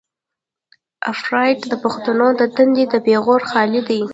افراطيت 1.11 1.59
د 1.71 1.73
پښتنو 1.83 2.27
د 2.39 2.41
تندي 2.55 2.85
د 2.93 2.95
پېغور 3.05 3.41
خال 3.49 3.71
دی. 3.89 4.01